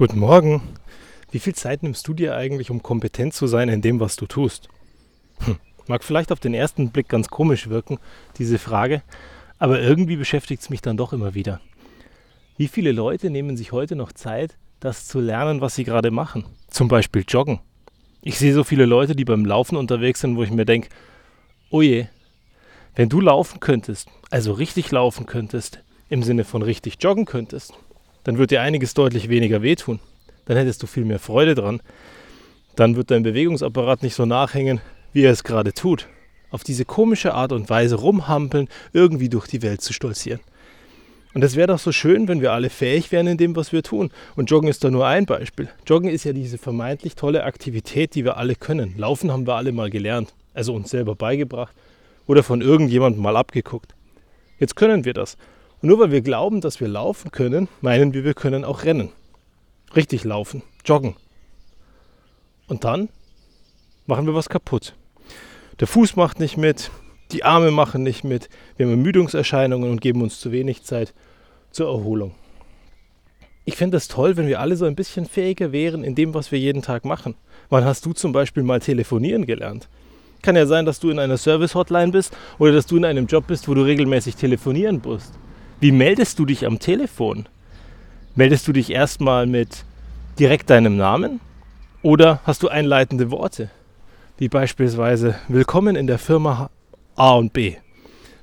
[0.00, 0.62] Guten Morgen.
[1.30, 4.24] Wie viel Zeit nimmst du dir eigentlich, um kompetent zu sein in dem, was du
[4.24, 4.70] tust?
[5.40, 5.58] Hm.
[5.88, 7.98] Mag vielleicht auf den ersten Blick ganz komisch wirken,
[8.38, 9.02] diese Frage,
[9.58, 11.60] aber irgendwie beschäftigt es mich dann doch immer wieder.
[12.56, 16.46] Wie viele Leute nehmen sich heute noch Zeit, das zu lernen, was sie gerade machen?
[16.68, 17.60] Zum Beispiel joggen.
[18.22, 20.88] Ich sehe so viele Leute, die beim Laufen unterwegs sind, wo ich mir denke,
[21.68, 22.06] oh je,
[22.94, 27.74] wenn du laufen könntest, also richtig laufen könntest, im Sinne von richtig joggen könntest,
[28.24, 30.00] dann wird dir einiges deutlich weniger wehtun.
[30.44, 31.80] Dann hättest du viel mehr Freude dran.
[32.76, 34.80] Dann wird dein Bewegungsapparat nicht so nachhängen,
[35.12, 36.08] wie er es gerade tut.
[36.50, 40.40] Auf diese komische Art und Weise rumhampeln, irgendwie durch die Welt zu stolzieren.
[41.32, 43.84] Und es wäre doch so schön, wenn wir alle fähig wären in dem, was wir
[43.84, 44.10] tun.
[44.34, 45.68] Und Joggen ist da nur ein Beispiel.
[45.86, 48.94] Joggen ist ja diese vermeintlich tolle Aktivität, die wir alle können.
[48.96, 51.74] Laufen haben wir alle mal gelernt, also uns selber beigebracht
[52.26, 53.94] oder von irgendjemandem mal abgeguckt.
[54.58, 55.36] Jetzt können wir das.
[55.82, 59.10] Und nur weil wir glauben, dass wir laufen können, meinen wir, wir können auch rennen.
[59.96, 61.16] Richtig laufen, joggen.
[62.68, 63.08] Und dann
[64.06, 64.94] machen wir was kaputt.
[65.80, 66.90] Der Fuß macht nicht mit,
[67.32, 71.14] die Arme machen nicht mit, wir haben Ermüdungserscheinungen und geben uns zu wenig Zeit
[71.70, 72.34] zur Erholung.
[73.64, 76.50] Ich fände es toll, wenn wir alle so ein bisschen fähiger wären in dem, was
[76.52, 77.34] wir jeden Tag machen.
[77.68, 79.88] Wann hast du zum Beispiel mal telefonieren gelernt?
[80.42, 83.46] Kann ja sein, dass du in einer Service-Hotline bist oder dass du in einem Job
[83.46, 85.34] bist, wo du regelmäßig telefonieren musst.
[85.80, 87.48] Wie meldest du dich am Telefon?
[88.34, 89.86] Meldest du dich erstmal mit
[90.38, 91.40] direkt deinem Namen
[92.02, 93.70] oder hast du einleitende Worte?
[94.36, 96.68] Wie beispielsweise Willkommen in der Firma
[97.16, 97.76] A und B.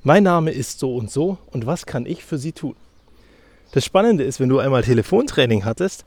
[0.02, 2.74] Mein Name ist so und so und was kann ich für Sie tun?
[3.70, 6.04] Das Spannende ist, wenn du einmal Telefontraining hattest,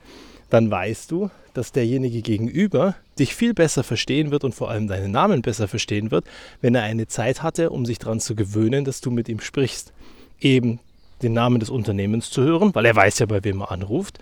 [0.49, 5.11] dann weißt du, dass derjenige gegenüber dich viel besser verstehen wird und vor allem deinen
[5.11, 6.25] Namen besser verstehen wird,
[6.59, 9.93] wenn er eine Zeit hatte, um sich daran zu gewöhnen, dass du mit ihm sprichst.
[10.37, 10.81] Eben
[11.23, 14.19] den Namen des Unternehmens zu hören, weil er weiß ja, bei wem er anruft.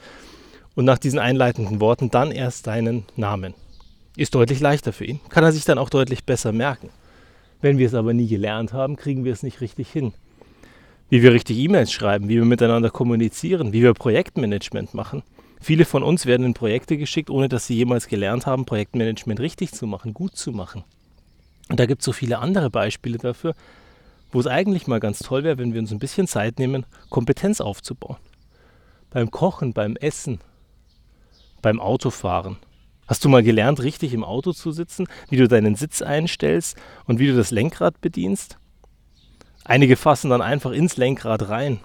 [0.76, 3.54] Und nach diesen einleitenden Worten dann erst deinen Namen.
[4.16, 6.90] Ist deutlich leichter für ihn, kann er sich dann auch deutlich besser merken.
[7.62, 10.14] Wenn wir es aber nie gelernt haben, kriegen wir es nicht richtig hin.
[11.10, 15.24] Wie wir richtig E-Mails schreiben, wie wir miteinander kommunizieren, wie wir Projektmanagement machen–
[15.62, 19.74] Viele von uns werden in Projekte geschickt, ohne dass sie jemals gelernt haben, Projektmanagement richtig
[19.74, 20.84] zu machen, gut zu machen.
[21.70, 23.56] Und da gibt es so viele andere Beispiele dafür,
[24.32, 27.62] wo es eigentlich mal ganz toll wäre, wenn wir uns ein bisschen Zeit nehmen, Kompetenz
[27.62, 28.18] aufzubauen.
[29.10, 30.40] Beim Kochen, beim Essen,
[31.62, 32.58] beim Autofahren.
[33.08, 37.18] Hast du mal gelernt, richtig im Auto zu sitzen, wie du deinen Sitz einstellst und
[37.18, 38.58] wie du das Lenkrad bedienst?
[39.66, 41.80] Einige fassen dann einfach ins Lenkrad rein,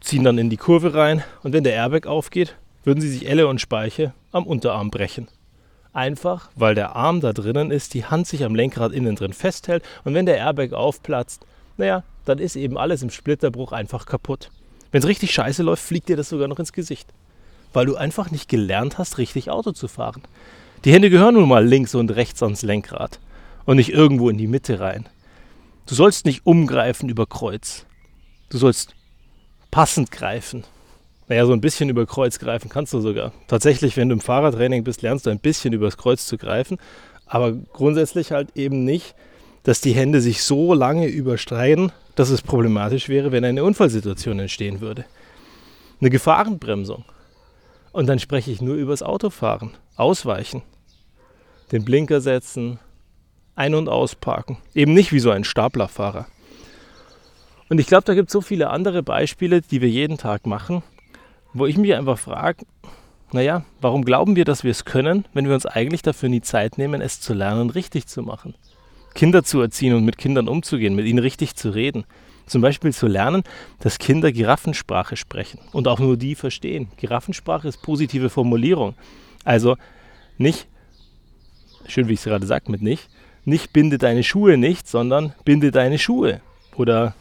[0.00, 3.46] ziehen dann in die Kurve rein und wenn der Airbag aufgeht, würden sie sich Elle
[3.46, 5.28] und Speiche am Unterarm brechen.
[5.92, 9.82] Einfach, weil der Arm da drinnen ist, die Hand sich am Lenkrad innen drin festhält
[10.04, 11.44] und wenn der Airbag aufplatzt,
[11.76, 14.50] naja, dann ist eben alles im Splitterbruch einfach kaputt.
[14.90, 17.08] Wenn es richtig scheiße läuft, fliegt dir das sogar noch ins Gesicht.
[17.72, 20.22] Weil du einfach nicht gelernt hast, richtig Auto zu fahren.
[20.84, 23.18] Die Hände gehören nun mal links und rechts ans Lenkrad
[23.64, 25.08] und nicht irgendwo in die Mitte rein.
[25.86, 27.84] Du sollst nicht umgreifen über Kreuz.
[28.50, 28.94] Du sollst
[29.70, 30.64] passend greifen.
[31.28, 33.32] Naja, so ein bisschen über Kreuz greifen kannst du sogar.
[33.46, 36.78] Tatsächlich, wenn du im Fahrradtraining bist, lernst du ein bisschen übers Kreuz zu greifen,
[37.26, 39.14] aber grundsätzlich halt eben nicht,
[39.62, 44.80] dass die Hände sich so lange überstreiten, dass es problematisch wäre, wenn eine Unfallsituation entstehen
[44.80, 45.04] würde.
[46.00, 47.04] Eine Gefahrenbremsung.
[47.92, 50.62] Und dann spreche ich nur übers Autofahren, ausweichen,
[51.72, 52.78] den Blinker setzen,
[53.54, 54.56] ein- und ausparken.
[54.74, 56.26] Eben nicht wie so ein Staplerfahrer.
[57.68, 60.82] Und ich glaube, da gibt es so viele andere Beispiele, die wir jeden Tag machen,
[61.58, 62.64] wo ich mich einfach frage,
[63.32, 66.78] naja, warum glauben wir, dass wir es können, wenn wir uns eigentlich dafür nie Zeit
[66.78, 68.54] nehmen, es zu lernen, richtig zu machen?
[69.14, 72.04] Kinder zu erziehen und mit Kindern umzugehen, mit ihnen richtig zu reden.
[72.46, 73.42] Zum Beispiel zu lernen,
[73.80, 76.88] dass Kinder Giraffensprache sprechen und auch nur die verstehen.
[76.96, 78.94] Giraffensprache ist positive Formulierung.
[79.44, 79.76] Also
[80.38, 80.66] nicht,
[81.86, 83.10] schön wie ich es gerade sage mit nicht,
[83.44, 86.40] nicht binde deine Schuhe nicht, sondern binde deine Schuhe.
[86.76, 87.14] Oder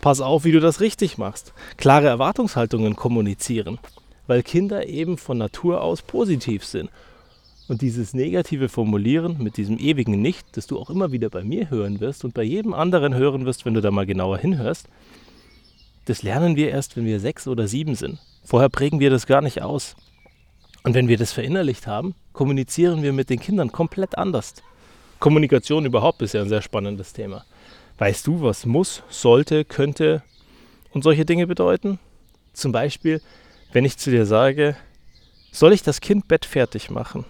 [0.00, 1.52] pass auf, wie du das richtig machst.
[1.76, 3.78] Klare Erwartungshaltungen kommunizieren,
[4.26, 6.90] weil Kinder eben von Natur aus positiv sind.
[7.68, 11.70] Und dieses negative Formulieren mit diesem ewigen Nicht, das du auch immer wieder bei mir
[11.70, 14.88] hören wirst und bei jedem anderen hören wirst, wenn du da mal genauer hinhörst,
[16.06, 18.18] das lernen wir erst, wenn wir sechs oder sieben sind.
[18.42, 19.94] Vorher prägen wir das gar nicht aus.
[20.82, 24.54] Und wenn wir das verinnerlicht haben, kommunizieren wir mit den Kindern komplett anders.
[25.20, 27.44] Kommunikation überhaupt ist ja ein sehr spannendes Thema.
[28.00, 30.22] Weißt du, was muss, sollte, könnte
[30.90, 31.98] und solche Dinge bedeuten?
[32.54, 33.20] Zum Beispiel,
[33.74, 34.74] wenn ich zu dir sage,
[35.52, 37.26] soll ich das Kind bettfertig machen?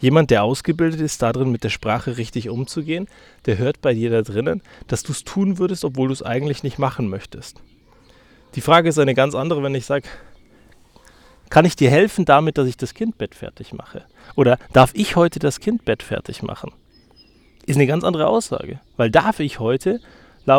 [0.00, 3.06] Jemand, der ausgebildet ist, darin mit der Sprache richtig umzugehen,
[3.44, 6.62] der hört bei dir da drinnen, dass du es tun würdest, obwohl du es eigentlich
[6.62, 7.60] nicht machen möchtest.
[8.54, 10.08] Die Frage ist eine ganz andere, wenn ich sage,
[11.50, 14.06] Kann ich dir helfen damit, dass ich das Kindbett fertig mache?
[14.36, 16.72] Oder darf ich heute das Kindbett fertig machen?
[17.66, 18.80] Ist eine ganz andere Aussage.
[18.96, 20.00] Weil darf ich heute,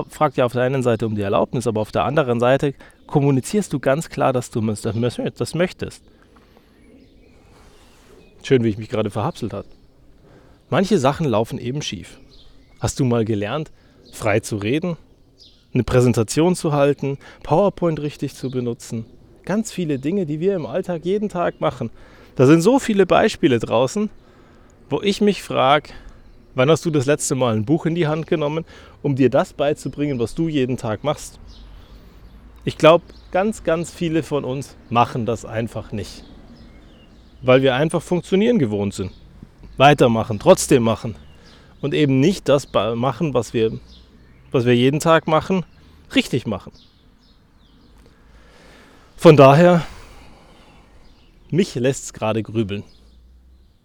[0.10, 2.74] fragt ja auf der einen Seite um die Erlaubnis, aber auf der anderen Seite
[3.08, 6.04] kommunizierst du ganz klar, dass du das möchtest.
[8.42, 9.68] Schön, wie ich mich gerade verhapselt habe.
[10.70, 12.20] Manche Sachen laufen eben schief.
[12.80, 13.72] Hast du mal gelernt,
[14.12, 14.98] frei zu reden,
[15.74, 19.06] eine Präsentation zu halten, PowerPoint richtig zu benutzen?
[19.46, 21.92] Ganz viele Dinge, die wir im Alltag jeden Tag machen.
[22.36, 24.10] Da sind so viele Beispiele draußen,
[24.90, 25.90] wo ich mich frage,
[26.56, 28.66] wann hast du das letzte Mal ein Buch in die Hand genommen,
[29.02, 31.40] um dir das beizubringen, was du jeden Tag machst?
[32.64, 36.24] Ich glaube, ganz, ganz viele von uns machen das einfach nicht
[37.46, 39.12] weil wir einfach funktionieren gewohnt sind.
[39.78, 41.16] Weitermachen, trotzdem machen.
[41.82, 43.80] Und eben nicht das machen, was wir,
[44.52, 45.66] was wir jeden Tag machen,
[46.16, 46.72] richtig machen.
[49.18, 49.86] Von daher,
[51.52, 52.84] mich lässt es gerade grübeln,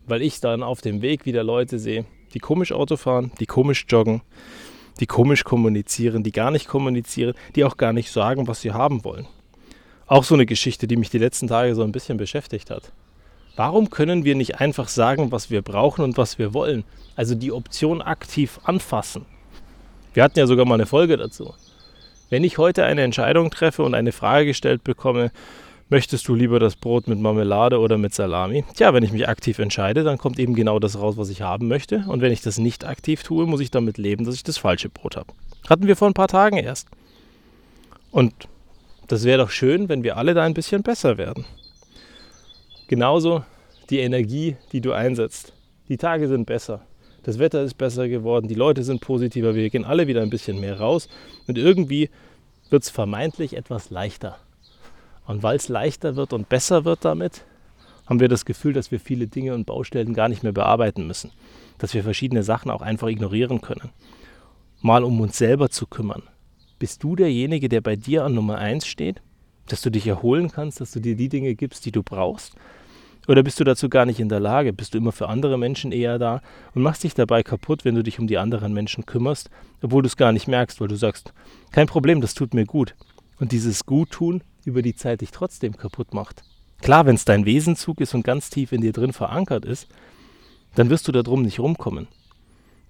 [0.07, 3.87] weil ich dann auf dem Weg wieder Leute sehe, die komisch Auto fahren, die komisch
[3.89, 4.23] joggen,
[5.01, 9.05] die komisch kommunizieren, die gar nicht kommunizieren, die auch gar nicht sagen, was sie haben
[9.05, 9.27] wollen.
[10.07, 12.93] Auch so eine Geschichte, die mich die letzten Tage so ein bisschen beschäftigt hat.
[13.57, 16.85] Warum können wir nicht einfach sagen, was wir brauchen und was wir wollen?
[17.17, 19.27] Also die Option aktiv anfassen.
[20.15, 21.55] Wir hatten ja sogar mal eine Folge dazu.
[22.31, 25.31] Wenn ich heute eine Entscheidung treffe und eine Frage gestellt bekomme,
[25.91, 28.65] möchtest du lieber das Brot mit Marmelade oder mit Salami?
[28.75, 31.69] Tja, wenn ich mich aktiv entscheide, dann kommt eben genau das raus, was ich haben
[31.69, 32.05] möchte.
[32.07, 34.89] Und wenn ich das nicht aktiv tue, muss ich damit leben, dass ich das falsche
[34.89, 35.33] Brot habe.
[35.69, 36.89] Hatten wir vor ein paar Tagen erst.
[38.11, 38.33] Und
[39.09, 41.45] das wäre doch schön, wenn wir alle da ein bisschen besser werden.
[42.89, 43.45] Genauso
[43.91, 45.53] die Energie, die du einsetzt.
[45.89, 46.83] Die Tage sind besser.
[47.23, 50.59] Das Wetter ist besser geworden, die Leute sind positiver, wir gehen alle wieder ein bisschen
[50.59, 51.09] mehr raus
[51.47, 52.09] und irgendwie
[52.71, 54.39] wird es vermeintlich etwas leichter.
[55.31, 57.45] Und weil es leichter wird und besser wird damit,
[58.09, 61.31] haben wir das Gefühl, dass wir viele Dinge und Baustellen gar nicht mehr bearbeiten müssen.
[61.79, 63.91] Dass wir verschiedene Sachen auch einfach ignorieren können.
[64.83, 66.25] Mal um uns selber zu kümmern.
[66.81, 69.23] Bist du derjenige, der bei dir an Nummer 1 steht?
[69.69, 72.57] Dass du dich erholen kannst, dass du dir die Dinge gibst, die du brauchst?
[73.29, 74.73] Oder bist du dazu gar nicht in der Lage?
[74.73, 76.43] Bist du immer für andere Menschen eher da
[76.75, 79.49] und machst dich dabei kaputt, wenn du dich um die anderen Menschen kümmerst,
[79.81, 81.33] obwohl du es gar nicht merkst, weil du sagst,
[81.71, 82.97] kein Problem, das tut mir gut.
[83.39, 86.43] Und dieses Guttun über die Zeit dich trotzdem kaputt macht.
[86.81, 89.89] Klar, wenn es dein Wesenzug ist und ganz tief in dir drin verankert ist,
[90.75, 92.09] dann wirst du darum nicht rumkommen.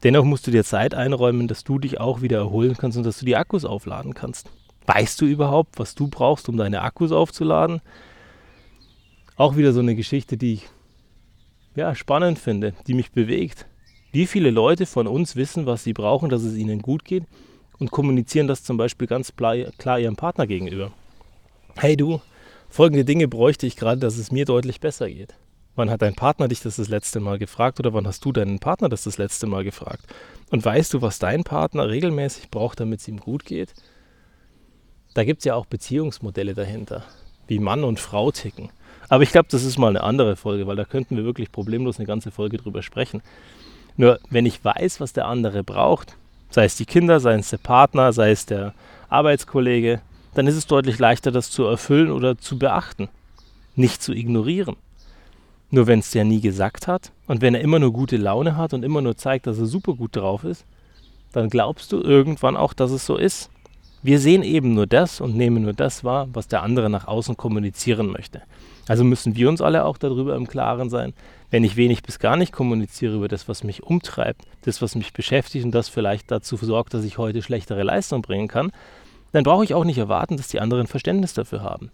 [0.02, 3.18] Dennoch musst du dir Zeit einräumen, dass du dich auch wieder erholen kannst und dass
[3.18, 4.50] du die Akkus aufladen kannst.
[4.86, 7.80] Weißt du überhaupt, was du brauchst, um deine Akkus aufzuladen?
[9.40, 10.68] auch wieder so eine Geschichte, die ich
[11.74, 13.64] ja, spannend finde, die mich bewegt.
[14.12, 17.24] Wie viele Leute von uns wissen, was sie brauchen, dass es ihnen gut geht
[17.78, 20.92] und kommunizieren das zum Beispiel ganz klar ihrem Partner gegenüber.
[21.76, 22.20] Hey du,
[22.68, 25.34] folgende Dinge bräuchte ich gerade, dass es mir deutlich besser geht.
[25.76, 28.58] Wann hat dein Partner dich das das letzte Mal gefragt oder wann hast du deinen
[28.58, 30.04] Partner das das letzte Mal gefragt?
[30.50, 33.72] Und weißt du, was dein Partner regelmäßig braucht, damit es ihm gut geht?
[35.14, 37.04] Da gibt es ja auch Beziehungsmodelle dahinter,
[37.46, 38.70] wie Mann und Frau ticken.
[39.08, 41.98] Aber ich glaube, das ist mal eine andere Folge, weil da könnten wir wirklich problemlos
[41.98, 43.22] eine ganze Folge drüber sprechen.
[43.96, 46.16] Nur wenn ich weiß, was der andere braucht,
[46.50, 48.74] sei es die Kinder, sei es der Partner, sei es der
[49.08, 50.00] Arbeitskollege,
[50.34, 53.08] dann ist es deutlich leichter, das zu erfüllen oder zu beachten,
[53.74, 54.76] nicht zu ignorieren.
[55.70, 58.74] Nur wenn es der nie gesagt hat und wenn er immer nur gute Laune hat
[58.74, 60.64] und immer nur zeigt, dass er super gut drauf ist,
[61.32, 63.50] dann glaubst du irgendwann auch, dass es so ist.
[64.02, 67.36] Wir sehen eben nur das und nehmen nur das wahr, was der andere nach außen
[67.36, 68.42] kommunizieren möchte.
[68.88, 71.12] Also müssen wir uns alle auch darüber im Klaren sein,
[71.50, 75.12] wenn ich wenig bis gar nicht kommuniziere über das, was mich umtreibt, das, was mich
[75.12, 78.72] beschäftigt und das vielleicht dazu sorgt, dass ich heute schlechtere Leistung bringen kann,
[79.32, 81.90] dann brauche ich auch nicht erwarten, dass die anderen Verständnis dafür haben.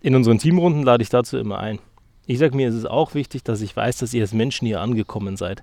[0.00, 1.78] In unseren Teamrunden lade ich dazu immer ein.
[2.26, 4.80] Ich sage mir, es ist auch wichtig, dass ich weiß, dass ihr als Menschen hier
[4.80, 5.62] angekommen seid,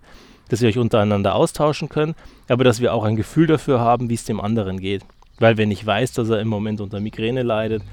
[0.49, 2.15] dass ihr euch untereinander austauschen könnt,
[2.47, 5.03] aber dass wir auch ein Gefühl dafür haben, wie es dem anderen geht.
[5.39, 7.83] Weil wenn ich weiß, dass er im Moment unter Migräne leidet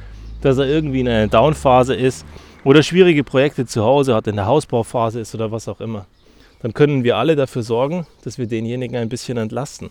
[0.40, 2.24] dass er irgendwie in einer Downphase ist
[2.64, 6.06] oder schwierige Projekte zu Hause hat, in der Hausbauphase ist oder was auch immer,
[6.60, 9.90] dann können wir alle dafür sorgen, dass wir denjenigen ein bisschen entlasten.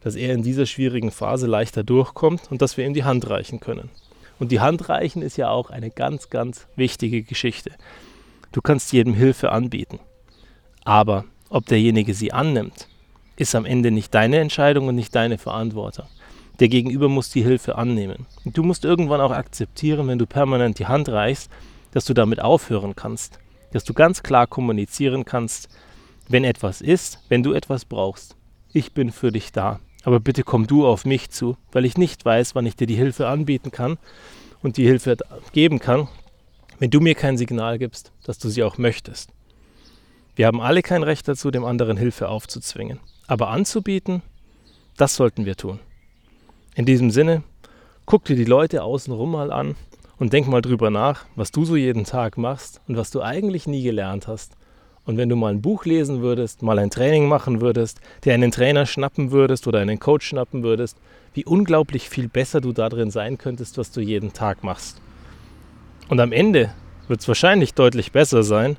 [0.00, 3.60] Dass er in dieser schwierigen Phase leichter durchkommt und dass wir ihm die Hand reichen
[3.60, 3.90] können.
[4.38, 7.72] Und die Hand reichen ist ja auch eine ganz, ganz wichtige Geschichte.
[8.52, 9.98] Du kannst jedem Hilfe anbieten.
[10.84, 12.88] Aber ob derjenige sie annimmt,
[13.36, 16.06] ist am Ende nicht deine Entscheidung und nicht deine Verantwortung.
[16.60, 18.26] Der Gegenüber muss die Hilfe annehmen.
[18.44, 21.50] Und du musst irgendwann auch akzeptieren, wenn du permanent die Hand reichst,
[21.92, 23.38] dass du damit aufhören kannst.
[23.72, 25.68] Dass du ganz klar kommunizieren kannst,
[26.28, 28.36] wenn etwas ist, wenn du etwas brauchst.
[28.72, 29.78] Ich bin für dich da.
[30.04, 32.94] Aber bitte komm du auf mich zu, weil ich nicht weiß, wann ich dir die
[32.96, 33.98] Hilfe anbieten kann
[34.62, 35.16] und die Hilfe
[35.52, 36.08] geben kann,
[36.78, 39.30] wenn du mir kein Signal gibst, dass du sie auch möchtest.
[40.36, 43.00] Wir haben alle kein Recht dazu, dem anderen Hilfe aufzuzwingen.
[43.26, 44.22] Aber anzubieten,
[44.96, 45.80] das sollten wir tun.
[46.76, 47.42] In diesem Sinne,
[48.06, 49.74] guck dir die Leute außenrum mal an
[50.18, 53.66] und denk mal drüber nach, was du so jeden Tag machst und was du eigentlich
[53.66, 54.56] nie gelernt hast.
[55.08, 58.50] Und wenn du mal ein Buch lesen würdest, mal ein Training machen würdest, dir einen
[58.50, 60.98] Trainer schnappen würdest oder einen Coach schnappen würdest,
[61.32, 65.00] wie unglaublich viel besser du darin sein könntest, was du jeden Tag machst.
[66.10, 66.74] Und am Ende
[67.06, 68.76] wird es wahrscheinlich deutlich besser sein,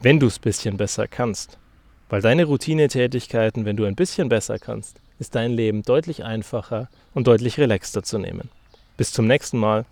[0.00, 1.58] wenn du es ein bisschen besser kannst.
[2.10, 7.26] Weil deine Routinetätigkeiten, wenn du ein bisschen besser kannst, ist dein Leben deutlich einfacher und
[7.26, 8.50] deutlich relaxter zu nehmen.
[8.96, 9.84] Bis zum nächsten Mal.